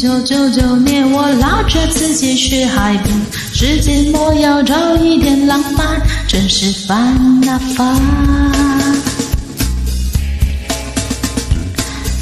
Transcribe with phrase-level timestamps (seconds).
[0.00, 3.14] 九九九年，我拉着自己去海边，
[3.52, 6.96] 世界末要找一点浪漫，真是烦
[7.46, 8.00] 啊烦。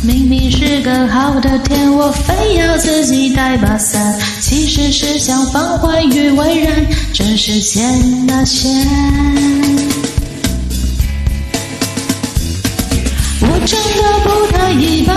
[0.03, 7.89] 明明是个好的天，我非要自己带把伞，其实是想放欢于未然，真是险
[8.29, 8.69] 啊险。
[13.67, 15.15] 长得不太一般，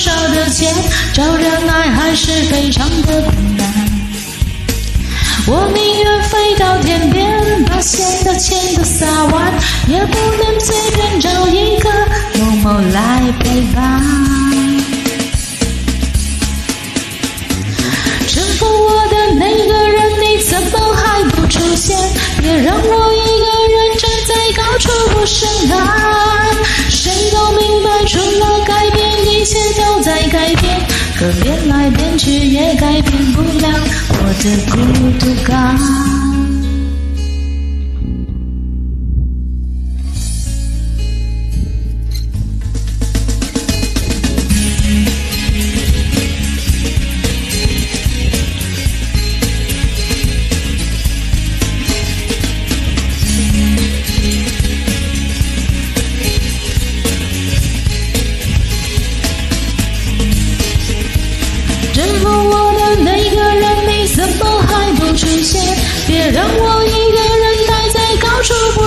[0.00, 0.74] 少的钱，
[1.12, 3.68] 找人爱还是非常的困难。
[5.46, 9.52] 我宁愿飞到天边，把钱的钱都撒完，
[9.88, 11.90] 也不能随便找一个
[12.38, 14.29] 某某来陪伴。
[31.20, 33.68] 可变来变去，也改变不了
[34.08, 34.78] 我的孤
[35.18, 36.29] 独感。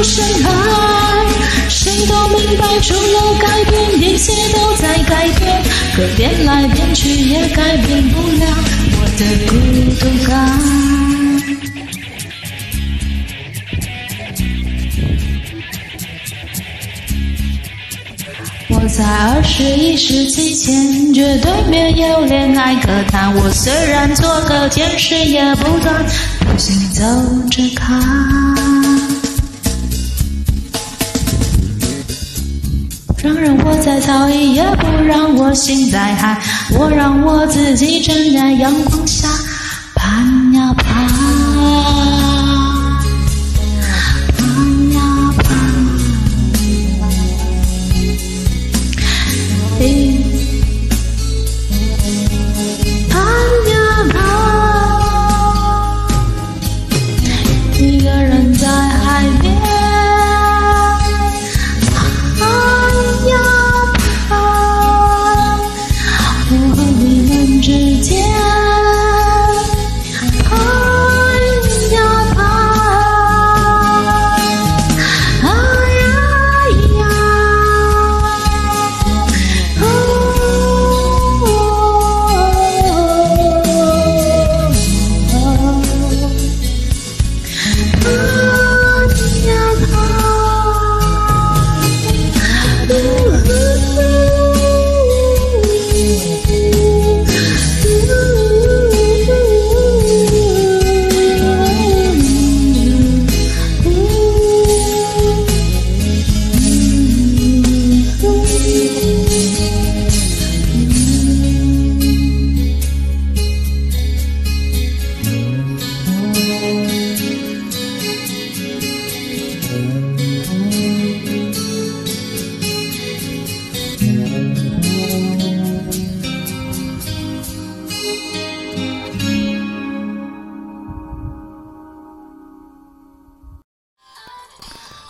[0.04, 0.50] 深爱，
[1.70, 5.64] 谁都明白，除了改变一切都在改变。
[5.96, 8.46] 可变来变去也改变不了
[8.92, 9.54] 我的孤
[10.00, 10.32] 独感。
[18.70, 23.34] 我在二十一世纪前绝对没有恋爱可谈。
[23.36, 26.06] 我虽然做个天使，也不断
[26.40, 27.04] 独行走
[27.52, 28.33] 着看。
[34.14, 36.40] 早已不让我心在寒，
[36.78, 39.28] 我让我自己站在阳光下，
[39.96, 40.86] 盼呀盼，
[44.38, 45.02] 盼呀
[45.40, 45.50] 盼，
[53.10, 53.82] 盼呀
[58.14, 58.23] 盼。
[67.64, 68.23] 之间。